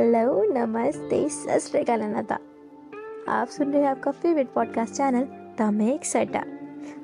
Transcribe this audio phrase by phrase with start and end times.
[0.00, 2.02] Hello नमस्ते, सत श्रीकाल
[3.28, 5.26] आप सुन रहे हैं आपका favourite podcast channel
[5.58, 6.44] the make सट्टा।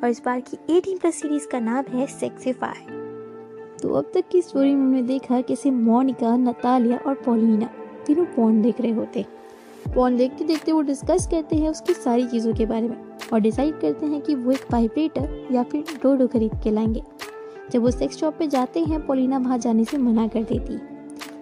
[0.04, 2.86] और इस बार की 18 प्लस सीरीज़ का नाम है सेक्सीफाई
[3.82, 7.70] तो अब तक की स्टोरी में हमने देखा कैसे मोनिका, नतालिया और पोलिना
[8.06, 9.26] तीनों पॉन देख रहे होते।
[9.94, 13.80] पॉन देखते देखते वो डिस्कस करते हैं उसकी सारी चीज़ों के बारे में और डिसाइड
[13.80, 17.02] करते हैं कि वो एक वाइब्रेटर या फिर डोडो खरीद के लाएँगे।
[17.70, 20.95] जब वो सेक्स शॉप पे जाते हैं, पोलिना वहाँ जाने से मना कर देती। है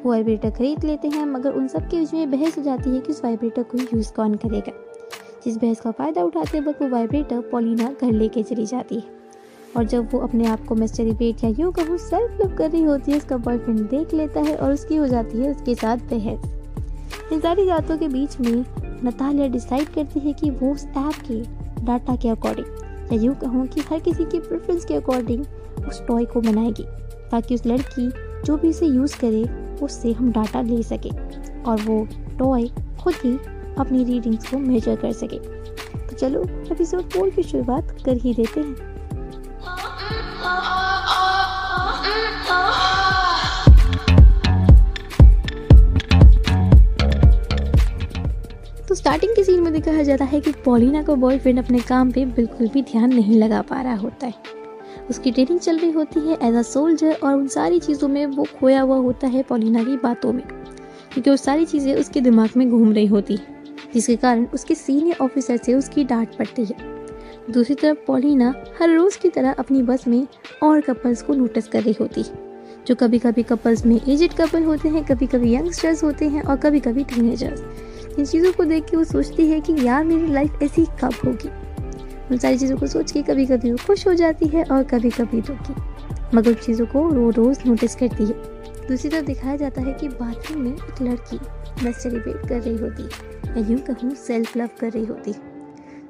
[0.05, 3.01] वो वाइब्रेटर खरीद लेते हैं, मगर उन सब के बीच में बहस हो जाती है
[3.01, 4.73] कि उस वाइब्रेटर को यूज़ कौन करेगा।
[5.45, 9.23] जिस बहस का फ़ायदा उठाते वक्त वो वाइब्रेटर पोलिना घर लेके चली जाती है।
[9.77, 13.13] और जब वो अपने आप को बेट या यूँ कहूँ सेल्फ लव कर रही होती
[13.13, 17.41] है, उसका बॉयफ्रेंड देख लेता है और उसकी हो जाती है उसके साथ बहस। इन
[17.41, 18.65] सारी बातों के बीच में
[19.05, 21.41] नतालिया डिसाइड करती है कि वो उस ऐप के
[21.85, 25.45] डाटा के अकॉर्डिंग या यूँ कहूँ कि हर किसी के प्रेफरेंस के अकॉर्डिंग
[25.89, 26.87] उस टॉय को बनाएगी,
[27.31, 28.11] ताकि उस लड़की
[28.45, 29.45] जो भी इसे यूज़ करे
[29.83, 31.11] उससे हम डाटा ले सके
[31.63, 32.07] और वो
[32.39, 32.69] टॉय
[33.01, 33.37] खुद ही
[33.79, 35.39] अपनी रीडिंग्स को मेजर कर सके।
[35.99, 38.93] तो चलो एपिसोड फोर की शुरुआत कर ही देते हैं।
[48.89, 52.25] तो स्टार्टिंग के सीन में दिखाया जाता है कि पॉलिना का बॉयफ्रेंड अपने काम पे
[52.27, 54.54] बिल्कुल भी ध्यान नहीं लगा पा रहा होता है।
[55.11, 58.47] उसकी ट्रेनिंग चल रही होती है एज अ सोल्जर और उन सारी चीज़ों में वो
[58.61, 60.43] खोया हुआ होता है पोलिना की बातों में,
[61.13, 63.47] क्योंकि वो सारी चीज़ें उसके दिमाग में घूम रही होती है,
[63.95, 66.93] जिसके कारण उसके सीनियर ऑफिसर से उसकी डांट पड़ती है।
[67.51, 70.27] दूसरी तरफ़ पॉलिना हर रोज़ की तरह अपनी बस में
[70.63, 72.39] और कपल्स को नोटिस कर रही होती है,
[72.87, 76.57] जो कभी कभी कपल्स में एजेड कपल होते हैं कभी कभी यंगस्टर्स होते हैं और
[76.57, 77.63] कभी कभी टीनेजर्स
[78.19, 81.49] इन चीज़ों को देख के वो सोचती है कि यार मेरी लाइफ ऐसी कब होगी?
[82.35, 85.11] उन सारी चीज़ों को सोच के कभी कभी वो खुश हो जाती है और कभी
[85.11, 85.75] कभी दुखी।
[86.35, 88.33] मगर उन चीज़ों को रो रोज़ नोटिस करती है।
[88.89, 93.09] दूसरी तरफ़ दिखाया जाता है कि बाथरूम में एक लड़की सेलिब्रेट कर रही होती है।
[93.59, 95.35] या यूँ कहूँ सेल्फ लव कर रही होती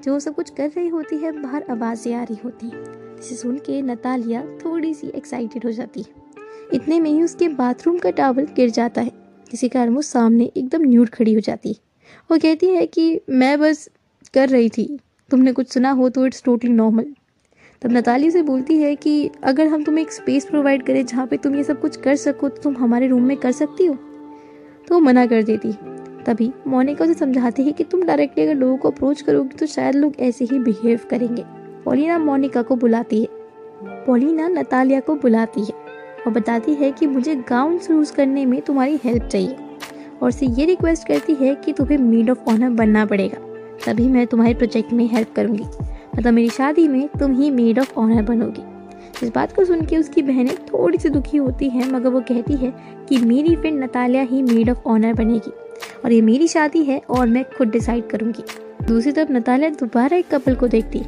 [0.03, 3.59] जो वो सब कुछ कर रही होती है, बाहर आवाज़ें आ रही होती जिसे सुन
[3.59, 6.15] के नतालिया थोड़ी सी एक्साइटेड हो जाती है।
[6.73, 9.13] इतने में ही उसके बाथरूम का टावल गिर जाता है।
[9.51, 11.75] जिसके कारण वो सामने एकदम न्यूड खड़ी हो जाती है।
[12.31, 13.89] वो कहती है कि मैं बस
[14.35, 14.99] कर रही थी।
[15.31, 17.07] तुमने कुछ सुना हो तो इट्स टोटली नॉर्मल
[17.83, 21.37] तब नताली से बोलती है कि अगर हम तुम्हें एक स्पेस प्रोवाइड करें जहाँ पे
[21.37, 23.95] तुम ये सब कुछ कर सको तो तुम हमारे रूम में कर सकती हो।
[24.89, 25.73] तो वो मना कर देती।
[26.27, 29.95] तभी मोनिका उसे समझाती है कि तुम डायरेक्टली अगर लोगों को अप्रोच करोगी तो शायद
[29.95, 31.45] लोग ऐसे ही बिहेव करेंगे।
[31.85, 33.29] पोलिना मोनिका को बुलाती है।
[34.07, 35.75] पोलिना नतालिया को बुलाती है
[36.27, 39.57] और बताती है कि मुझे गाउन यूज़ करने में तुम्हारी हेल्प चाहिए।
[40.23, 43.54] और उसे ये रिक्वेस्ट करती है कि तुम्हें मीड ऑफ़ ऑनर बनना पड़ेगा।
[43.87, 45.65] तभी मैं तुम्हारे प्रोजेक्ट में हेल्प करूँगी।
[46.19, 48.63] मतलब मेरी शादी में तुम ही मेड ऑफ़ ऑनर बनोगी।
[49.23, 52.57] इस बात को सुन के उसकी बहनें थोड़ी सी दुखी होती हैं, मगर वो कहती
[52.57, 52.73] है
[53.09, 55.53] कि मेरी फ्रेंड नतालिया ही मेड ऑफ़ ऑनर बनेगी।
[56.05, 58.45] और ये मेरी शादी है और मैं खुद डिसाइड करूँगी।
[58.87, 61.03] दूसरी तरफ़ नतालिया दोबारा एक कपल को देखती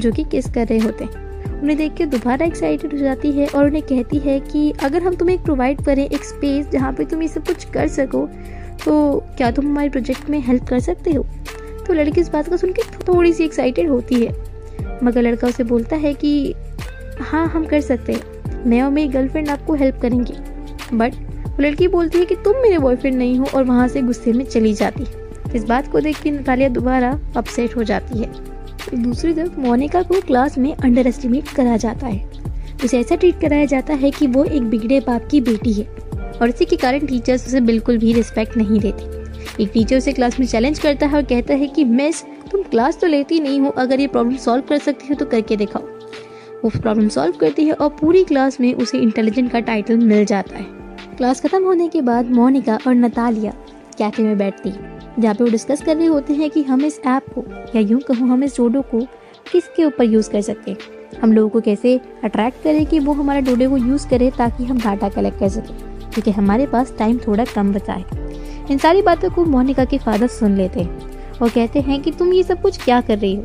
[0.00, 3.46] जो कि किस कर रहे होते हैं। उन्हें देख के दोबारा एक्साइटेड हो जाती है
[3.46, 7.22] और उन्हें कहती है कि अगर हम तुम्हें प्रोवाइड करें एक स्पेस जहाँ पे तुम
[7.22, 8.26] ये सब कुछ कर सको
[8.84, 11.26] तो क्या तुम हमारे प्रोजेक्ट में हेल्प कर सकते हो?
[11.86, 14.32] तो लड़की इस बात को सुन के थोड़ी सी एक्साइटेड होती है।
[15.02, 16.54] मगर लड़का उसे बोलता है कि
[17.20, 20.34] हाँ हम कर सकते हैं। मैं और मेरी गर्लफ्रेंड आपको हेल्प करेंगे।
[20.94, 21.14] बट
[21.48, 24.44] वो लड़की बोलती है कि तुम मेरे बॉयफ्रेंड नहीं हो और वहाँ से गुस्से में
[24.44, 25.04] चली जाती
[25.54, 28.32] इस बात को देख के नतालिया दोबारा अपसेट हो जाती है।
[29.02, 32.30] दूसरी तरफ़ मोनिका को क्लास में अंडर एस्टिमेट करा जाता है।
[32.84, 35.84] उसे ऐसा ट्रीट कराया जाता है कि वो एक बिगड़े बाप की बेटी है।
[36.42, 39.15] और इसी के कारण टीचर्स उसे बिल्कुल भी रिस्पेक्ट नहीं देती।
[39.60, 42.98] एक टीचर उसे क्लास में चैलेंज करता है और कहता है कि मिस तुम क्लास
[43.00, 45.82] तो लेती नहीं हो, अगर ये प्रॉब्लम सॉल्व कर सकती हो तो करके दिखाओ.
[46.64, 50.56] वो प्रॉब्लम सॉल्व करती है और पूरी क्लास में उसे इंटेलिजेंट का टाइटल मिल जाता
[50.56, 50.64] है।
[51.16, 53.52] क्लास खत्म होने के बाद मोनिका और नतालिया
[53.98, 54.72] कैफ़े में बैठती
[55.18, 57.44] जहाँ पे वो डिस्कस कर रहे होते हैं कि हम इस ऐप को,
[57.76, 59.00] या यूँ कहूँ, हम इस डोडो को
[59.52, 60.78] किसके ऊपर यूज़ कर सकते हैं?
[61.22, 64.80] हम लोगों को कैसे अट्रैक्ट करें कि वो हमारे डोडो को यूज़ करें ताकि हम
[64.80, 65.76] डाटा कलेक्ट कर सकें?
[66.10, 68.25] क्योंकि हमारे पास टाइम थोड़ा कम बचा है।
[68.70, 72.32] इन सारी बातों को मोनिका के फादर सुन लेते हैं और कहते हैं कि तुम
[72.32, 73.42] ये सब कुछ क्या कर रही हो?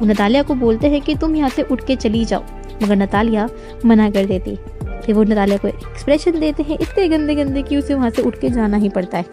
[0.00, 2.42] वो नतालिया को बोलते हैं कि तुम यहाँ से उठ के चली जाओ।
[2.82, 3.48] मगर नतालिया
[3.86, 7.76] मना कर देती। है फिर वो नतालिया को एक्सप्रेशन देते हैं, इतने गंदे गंदे कि
[7.76, 9.24] उसे वहाँ से उठ के जाना ही पड़ता है।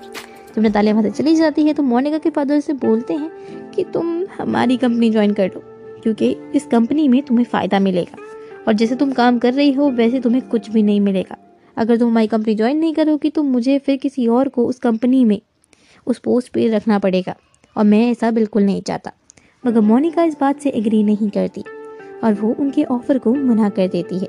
[0.56, 3.84] जब नतालिया वहाँ से चली जाती है तो मोनिका के फादर से बोलते हैं कि
[3.84, 5.62] तुम हमारी कंपनी ज्वाइन कर लो
[6.04, 8.18] क्योंकि इस कंपनी में तुम्हें फ़ायदा मिलेगा।
[8.68, 11.36] और जैसे तुम काम कर रही हो, वैसे तुम्हें कुछ भी नहीं मिलेगा।
[11.78, 15.26] अगर तुम हमारी कंपनी ज्वाइन नहीं करोगी तो मुझे फिर किसी और को उस कंपनी
[15.26, 15.42] में,
[16.08, 17.36] उस पोस्ट पर रखना पड़ेगा।
[17.78, 19.12] और मैं ऐसा बिल्कुल नहीं चाहता।
[19.66, 21.64] मगर मोनिका इस बात से एग्री नहीं करती
[22.24, 24.28] और वो उनके ऑफ़र को मना कर देती है।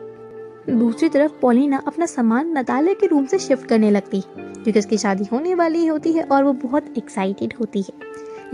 [0.70, 4.99] दूसरी तरफ़, पोलिना अपना सामान नतालिया के रूम से शिफ्ट करने लगती है, क्योंकि उसकी
[4.99, 7.92] शादी होने वाली होती है और वो बहुत एक्साइटेड होती है।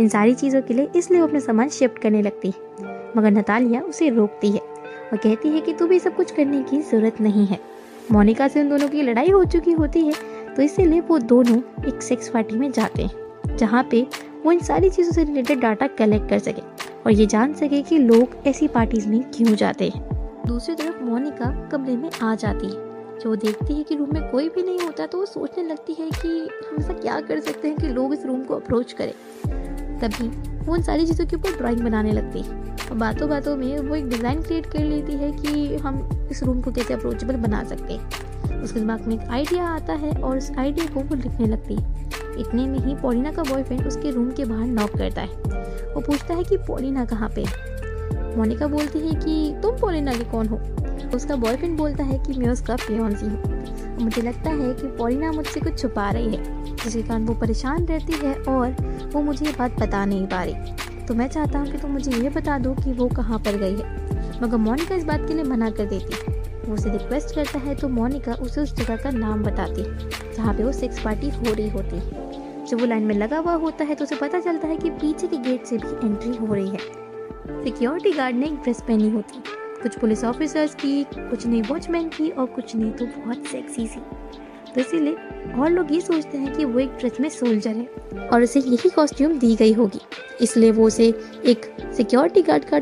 [0.00, 2.54] इन सारी चीज़ों के लिए इसलिए वो अपना सामान शिफ्ट करने लगती है।
[3.16, 7.20] मगर नतालिया उसे रोकती है और कहती है कि तुम्हें सब कुछ करने की ज़रूरत
[7.20, 7.58] नहीं है।
[8.10, 10.12] मोनिका से उन दोनों की लड़ाई हो चुकी होती है
[10.54, 11.58] तो इसीलिए वो दोनों
[11.88, 14.06] एक सेक्स पार्टी में जाते हैं, जहाँ पे
[14.44, 16.62] वो इन सारी चीज़ों से रिलेटेड डाटा कलेक्ट कर सके
[16.96, 20.02] और ये जान सके कि लोग ऐसी पार्टीज़ में क्यों जाते हैं।
[20.46, 24.48] दूसरी तरफ़ मोनिका कमरे में आ जाती है, जो देखती है कि रूम में कोई
[24.48, 26.28] भी नहीं होता तो वो सोचने लगती है कि
[26.68, 29.12] हम ऐसा क्या कर सकते हैं कि लोग इस रूम को अप्रोच करें।
[30.02, 30.28] तभी
[30.66, 32.60] वो उन सारी चीज़ों के ऊपर ड्राइंग बनाने लगती। है
[32.90, 36.60] और बातों बातों में वो एक डिज़ाइन क्रिएट कर लेती है कि हम इस रूम
[36.60, 40.50] को कैसे अप्रोचेबल बना सकते हैं। उसके दिमाग में एक आइडिया आता है और उस
[40.58, 42.00] आइडिया को वो लिखने लगती है।
[42.40, 46.34] इतने में ही पोलिना का बॉयफ्रेंड उसके रूम के बाहर नॉक करता है। वो पूछता
[46.34, 47.44] है कि पोलिना कहाँ पे
[48.36, 50.60] मोनिका बोलती है कि तुम पोलिना के कौन हो?
[51.08, 55.60] उसका बॉयफ्रेंड बोलता है कि मैं उसका फियोन्सी हूँ। मुझे लगता है कि पोलिना मुझसे
[55.60, 59.80] कुछ छुपा रही है, जिसके कारण वो परेशान रहती है और वो मुझे ये बात
[59.80, 62.92] बता नहीं पा रही। तो मैं चाहता हूँ कि तुम मुझे ये बता दो कि
[62.92, 66.40] वो कहाँ पर गई है। मगर मोनिका इस बात के लिए मना कर देती है।
[66.66, 70.54] वो उसे रिक्वेस्ट करता है तो मोनिका उसे उस जगह का नाम बताती है, जहाँ
[70.54, 72.30] पे वो सेक्स पार्टी हो रही होती है।
[72.66, 75.26] जब वो लाइन में लगा हुआ होता है तो उसे पता चलता है कि पीछे
[75.26, 79.36] के गेट से भी एंट्री हो रही है। सिक्योरिटी गार्ड ने एक ड्रेस पहनी होती
[79.36, 83.86] है। कुछ पुलिस ऑफिसर्स की, कुछ ने वॉचमैन की और कुछ ने तो बहुत सेक्सी
[83.86, 84.00] सी।
[84.74, 85.12] तो इसीलिए
[85.54, 88.88] और लोग ये सोचते हैं कि वो एक ड्रेस में सोल्जर है और उसे यही
[88.88, 90.00] कॉस्ट्यूम दी गई होगी।
[90.40, 91.06] इसलिए वो उसे
[91.44, 92.78] एक सिक्योरिटी गार्ड का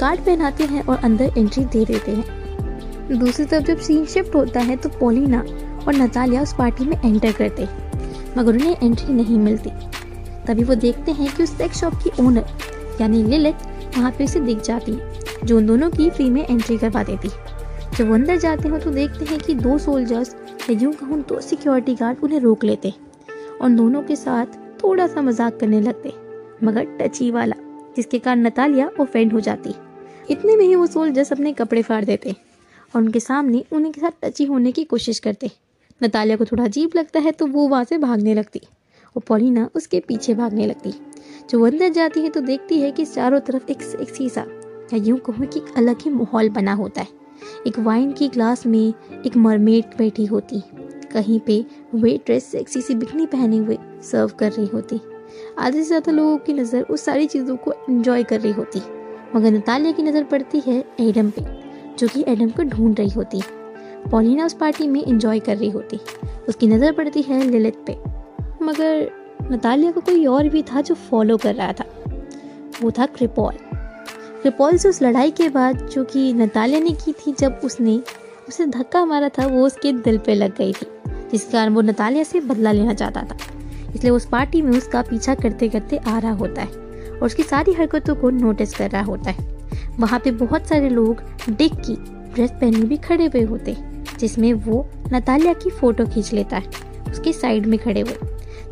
[0.00, 4.60] कार्ड पहनाते हैं और अंदर एंट्री दे देते हैं। दूसरी तरफ़ जब सीन शिफ्ट होता
[4.60, 5.40] है तो पोलिना
[5.80, 9.70] और नतालिया उस पार्टी में एंटर करते हैं, मगर उन्हें एंट्री नहीं मिलती।
[10.46, 12.46] तभी वो देखते हैं कि उस सेक्स शॉप की ओनर
[13.00, 13.66] यानी लिलित
[13.96, 15.09] वहाँ पे उसे दिख जाती है।
[15.44, 17.28] जो उन दोनों की फ्री में एंट्री करवा देती।
[17.98, 20.34] जब वो अंदर जाते हो तो देखते हैं कि दो सोल्जर्स
[20.70, 22.92] या यूँ कहूँ तो सिक्योरिटी गार्ड उन्हें रोक लेते
[23.62, 26.12] और दोनों के साथ थोड़ा सा मज़ाक करने लगते।
[26.62, 27.56] मगर टची वाला,
[27.96, 29.74] जिसके कारण नतालिया ऑफेंड हो जाती।
[30.30, 32.34] इतने में ही वो सोल्जर्स अपने कपड़े फाड़ देते
[32.94, 35.50] और उनके सामने उन्हीं के साथ टची होने की कोशिश करते।
[36.00, 38.60] नतालिया को थोड़ा अजीब लगता है तो वो वहाँ से भागने लगती
[39.16, 40.92] और पोलिना उसके पीछे भागने लगती।
[41.50, 44.46] जो अंदर जाती है तो देखती है कि चारों तरफ़ एक सेक्सी सा
[44.92, 47.08] या यूँ कहूँ कि अलग ही माहौल बना होता है।
[47.66, 48.92] एक वाइन की ग्लास में
[49.26, 50.62] एक मरमेड बैठी होती।
[51.12, 51.64] कहीं पे
[51.94, 55.00] वेट्रेस सेक्सी सी बिकनी पहने हुए सर्व कर रही होती।
[55.58, 58.82] आधे से ज़्यादा लोगों की नज़र उस सारी चीज़ों को एंजॉय कर रही होती।
[59.34, 61.44] मगर नतालिया की नज़र पड़ती है एडम पे,
[61.98, 63.42] जो कि एडम को ढूंढ रही होती।
[64.10, 66.00] पॉलिना उस पार्टी में इंजॉय कर रही होती।
[66.48, 67.96] उसकी नज़र पड़ती है लिलित पे।
[68.64, 69.10] मगर
[69.52, 71.84] नतालिया को कोई और भी था जो फॉलो कर रहा था।
[72.82, 73.54] वो था क्रिपॉल
[74.42, 78.00] क्रिपॉल से उस लड़ाई के बाद जो कि नतालिया ने की थी, जब उसने
[78.48, 80.86] उसे धक्का मारा था, वो उसके दिल पे लग गई थी,
[81.30, 83.36] जिस कारण वो नतालिया से बदला लेना चाहता था।
[83.94, 86.68] इसलिए उस पार्टी में उसका पीछा करते करते आ रहा होता है
[87.10, 89.48] और उसकी सारी हरकतों को नोटिस कर रहा होता है।
[89.98, 91.96] वहाँ पे बहुत सारे लोग डिक की
[92.34, 93.76] ड्रेस पहने भी खड़े हुए होते
[94.18, 96.70] जिसमें वो नतालिया की फ़ोटो खींच लेता है,
[97.10, 98.16] उसके साइड में खड़े हुए।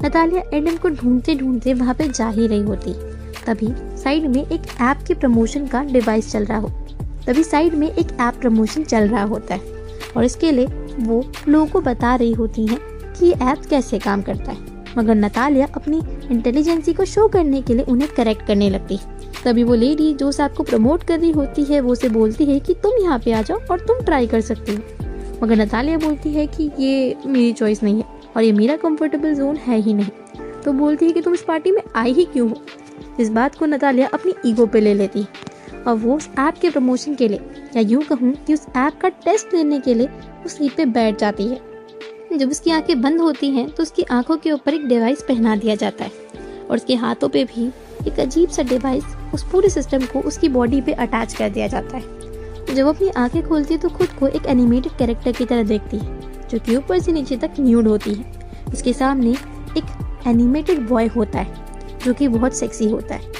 [0.04, 2.94] नतालिया एडम को ढूंढते ढूंढते वहाँ पे जा ही रही होती।
[3.46, 3.72] तभी
[4.08, 6.68] साइड में एक ऐप के प्रमोशन का डिवाइस चल रहा हो।
[7.26, 9.60] तभी साइड में एक ऐप प्रमोशन चल रहा होता है
[10.16, 10.66] और इसके लिए
[11.00, 12.78] वो लोगों को बता रही होती हैं
[13.12, 14.58] कि ये ऐप कैसे काम करता है।
[14.98, 16.00] मगर नतालिया अपनी
[16.30, 20.28] इंटेलिजेंसी को शो करने के लिए उन्हें करेक्ट करने लगती है। तभी वो लेडी जो
[20.28, 23.18] उस ऐप को प्रमोट कर रही होती है, वो उसे बोलती है कि तुम यहाँ
[23.18, 24.82] पे आ जाओ और तुम ट्राई कर सकती हो।
[25.42, 28.04] मगर नतालिया बोलती है कि ये मेरी चॉइस नहीं है
[28.36, 31.70] और ये मेरा कंफर्टेबल जोन है ही नहीं। तो बोलती है कि तुम इस पार्टी
[31.70, 32.56] में आई ही क्यों हो?
[33.20, 35.26] इस बात को नतालिया अपनी ईगो पे ले लेती।
[35.86, 37.40] और वो उस ऐप के प्रमोशन के लिए,
[37.76, 40.08] या यूँ कहूँ कि उस ऐप का टेस्ट लेने के लिए
[40.46, 44.36] उस सीट पे बैठ जाती है। जब उसकी आँखें बंद होती हैं तो उसकी आँखों
[44.36, 46.10] के ऊपर एक डिवाइस पहना दिया जाता है।
[46.70, 47.66] और उसके हाथों पे भी
[48.08, 51.96] एक अजीब सा डिवाइस उस पूरे सिस्टम को उसकी बॉडी पे अटैच कर दिया जाता
[51.96, 55.98] है। जब अपनी आँखें खोलती है तो खुद को एक एनिमेटेड कैरेक्टर की तरह देखती
[55.98, 58.32] है, जो कि ऊपर से नीचे तक न्यूड होती है।
[58.72, 59.30] उसके सामने
[59.78, 61.67] एक एनिमेटेड बॉय होता है।
[62.04, 63.32] जो कि बहुत सेक्सी होता है।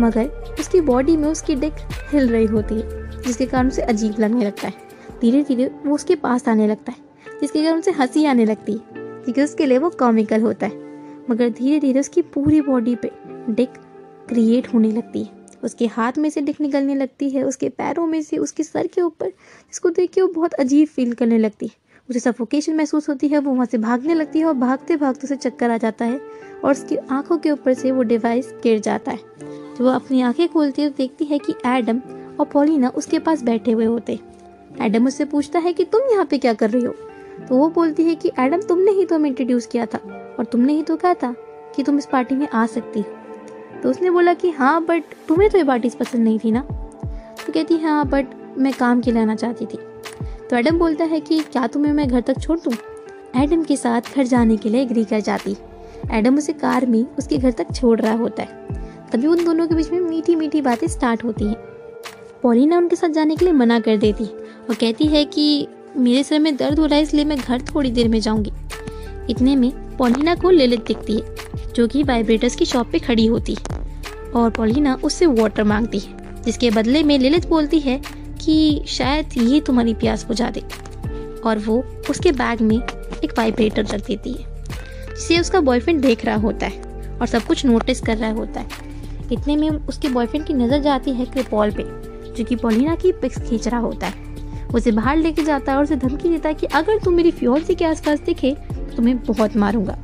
[0.00, 1.72] मगर उसकी बॉडी में उसकी डिक
[2.12, 4.74] हिल रही होती है, जिसके कारण उसे अजीब लगने लगता है।
[5.20, 6.98] धीरे धीरे वो उसके पास आने लगता है,
[7.40, 10.88] जिसके कारण उसे हँसी आने लगती है, क्योंकि उसके लिए वो कॉमिकल होता है।
[11.30, 13.10] मगर धीरे धीरे उसकी पूरी बॉडी पे
[13.50, 13.68] डिक
[14.28, 15.30] क्रिएट होने लगती है।
[15.64, 19.00] उसके हाथ में से डिक निकलने लगती है, उसके पैरों में से, उसके सर के
[19.00, 23.28] ऊपर जिसको देख के वो बहुत अजीब फील करने लगती है। उसे सफोकेशन महसूस होती
[23.28, 26.20] है, वो वहाँ से भागने लगती है और भागते भागते उसे चक्कर आ जाता है
[26.64, 30.48] और उसकी आँखों के ऊपर से वो डिवाइस गिर जाता है। जब वो अपनी आँखें
[30.48, 32.00] खोलती है तो देखती है कि एडम
[32.40, 34.18] और पॉलिना उसके पास बैठे हुए होते
[34.82, 36.94] एडम उससे पूछता है कि तुम यहाँ पे क्या कर रही हो?
[37.48, 39.98] तो वो बोलती है कि एडम तुमने ही तो हमें इंट्रोड्यूस किया था
[40.38, 41.34] और तुमने ही तो कहा था
[41.76, 45.50] कि तुम इस पार्टी में आ सकती हो। तो उसने बोला कि हाँ बट तुम्हें
[45.50, 46.60] तो ये पार्टी पसंद नहीं थी ना?
[46.60, 49.78] तो कहती हाँ बट मैं काम के लिए आना चाहती थी।
[50.50, 52.72] तो एडम बोलता है कि क्या तुम्हें मैं घर तक छोड़ दूँ?
[53.36, 55.56] एडम के साथ घर जाने के लिए एग्री कर जाती।
[56.12, 59.74] एडम उसे कार में उसके घर तक छोड़ रहा होता है। तभी उन दोनों के
[59.74, 61.56] बीच में मीठी मीठी बातें स्टार्ट होती हैं।
[62.42, 66.40] पॉलिना उनके साथ जाने के लिए मना कर देती और कहती है कि मेरे सिर
[66.40, 68.52] में दर्द हो रहा है, इसलिए मैं घर थोड़ी देर में जाऊँगी।
[69.30, 71.34] इतने में पॉलिना को ललित दिखती है,
[71.74, 76.42] जो कि वाइब्रेटर्स की शॉप पे खड़ी होती। है और पॉलिना उससे वाटर मांगती है,
[76.42, 78.00] जिसके बदले में ललित बोलती है
[78.40, 80.62] कि शायद ये तुम्हारी प्यास बुझा दे।
[81.40, 84.46] और वो उसके बैग में एक वाइब्रेटर रख देती है,
[85.08, 88.86] जिसे उसका बॉयफ्रेंड देख रहा होता है और सब कुछ नोटिस कर रहा होता है।
[89.32, 91.84] इतने में उसके बॉयफ्रेंड की नज़र जाती है क्रिपॉल पे,
[92.32, 94.26] जो कि पोलिना की पिक्स खींच रहा होता है।
[94.68, 97.74] उसे बाहर लेके जाता है और उसे धमकी देता है कि अगर तुम मेरी फ्योर्सी
[97.74, 99.98] के आसपास दिखे तो तुम्हें बहुत मारूँगा।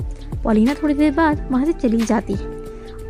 [0.45, 2.47] पोलिना थोड़ी देर बाद वहाँ से चली जाती है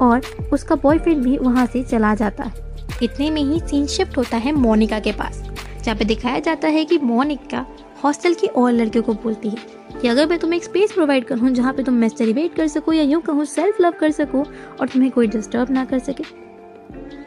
[0.02, 2.62] और उसका बॉयफ्रेंड भी वहाँ से चला जाता है।
[3.02, 5.42] इतने में ही सीन शिफ्ट होता है मोनिका के पास,
[5.84, 7.64] जहाँ पे दिखाया जाता है कि मोनिका
[8.04, 9.56] हॉस्टल की और लड़कियों को बोलती है
[10.00, 13.02] कि अगर मैं तुम्हें एक स्पेस प्रोवाइड करूँ जहाँ पे तुम मेस्टरीबेट कर सको या
[13.02, 14.44] यूँ कहूँ सेल्फ लव कर सको
[14.80, 16.24] और तुम्हें कोई डिस्टर्ब ना कर सके,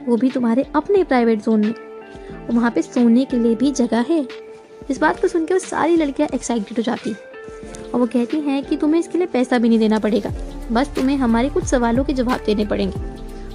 [0.07, 4.05] वो भी तुम्हारे अपने प्राइवेट जोन में। और वहाँ पे सोने के लिए भी जगह
[4.09, 4.27] है।
[4.89, 8.77] इस बात को सुनकर सारी लड़कियाँ एक्साइटेड हो जाती हैं। और वो कहती हैं कि
[8.77, 10.31] तुम्हें इसके लिए पैसा भी नहीं देना पड़ेगा।
[10.71, 13.06] बस तुम्हें हमारे कुछ सवालों के जवाब देने पड़ेंगे।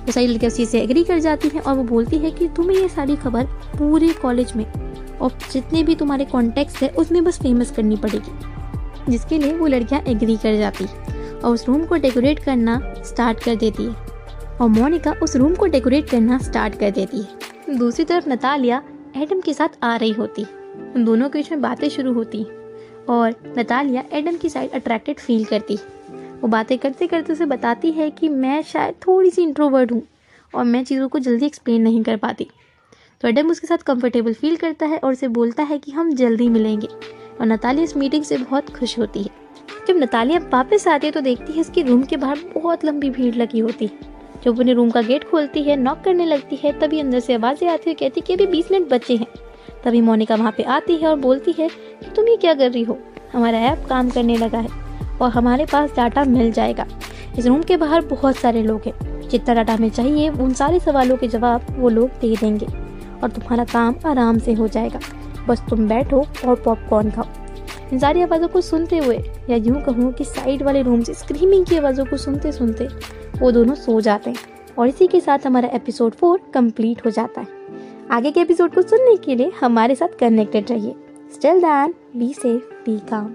[0.03, 2.77] वो सारी लड़कियाँ उसी से एग्री कर जाती हैं और वो बोलती है कि तुम्हें
[2.77, 3.45] ये सारी खबर
[3.79, 4.65] पूरे कॉलेज में
[5.19, 10.03] और जितने भी तुम्हारे कॉन्टेक्ट है, उसमें बस फ़ेमस करनी पड़ेगी। जिसके लिए वो लड़कियाँ
[10.09, 13.95] एग्री कर जाती और उस रूम को डेकोरेट करना स्टार्ट कर देती है
[14.61, 18.83] और मोनिका उस रूम को डेकोरेट करना स्टार्ट कर देती है। दूसरी तरफ़ नतालिया
[19.17, 20.47] एडम के साथ आ रही होती
[20.97, 22.45] दोनों के बीच में बातें शुरू होती
[23.09, 25.79] और नतालिया एडम की साइड अट्रैक्टेड फील करती
[26.43, 30.03] वो बातें करते करते उसे बताती है कि मैं शायद थोड़ी सी इंट्रोवर्ड हूँ
[30.53, 32.49] और मैं चीज़ों को जल्दी एक्सप्लेन नहीं कर पाती।
[33.21, 36.49] तो एडम उसके साथ कंफर्टेबल फील करता है और उसे बोलता है कि हम जल्दी
[36.49, 39.31] मिलेंगे और नतालिया इस मीटिंग से बहुत खुश होती है।
[39.89, 43.35] जब नतालिया वापस आती है तो देखती है इसके रूम के बाहर बहुत लंबी भीड़
[43.35, 44.11] लगी होती है।
[44.45, 47.69] जब अपने रूम का गेट खोलती है नॉक करने लगती है, तभी अंदर से आवाज़ें
[47.69, 49.27] आती है कहती है कि अभी बीस मिनट बचे हैं।
[49.85, 52.83] तभी मोनिका वहाँ पे आती है और बोलती है कि तुम ये क्या कर रही
[52.83, 52.99] हो?
[53.33, 54.81] हमारा ऐप काम करने लगा है।
[55.23, 56.87] और हमारे पास डाटा मिल जाएगा।
[57.39, 61.17] इस रूम के बाहर बहुत सारे लोग हैं। जितना डाटा हमें चाहिए, उन सारे सवालों
[61.17, 62.67] के जवाब वो लोग दे देंगे।
[63.23, 65.01] और तुम्हारा काम आराम से हो जाएगा।
[65.49, 67.25] बस तुम बैठो और पॉपकॉर्न खाओ।
[67.93, 69.17] इन सारी आवाज़ों को सुनते हुए
[69.51, 72.89] या यूँ कहूँ कि साइड वाले रूम से स्क्रीमिंग की आवाज़ों को सुनते सुनते
[73.39, 74.39] वो दोनों सो जाते हैं।
[74.79, 77.47] और इसी के साथ हमारा एपिसोड फोर कंप्लीट हो जाता है।
[78.11, 80.95] आगे के एपिसोड को सुनने के लिए हमारे साथ कनेक्टेड रहिए।
[81.35, 83.35] Still then be safe be calm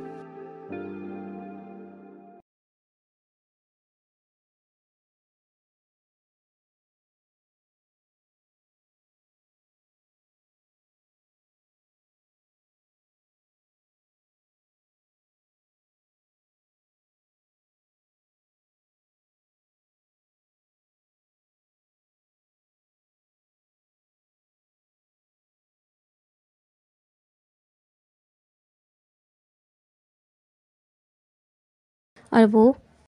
[32.33, 32.75] और वो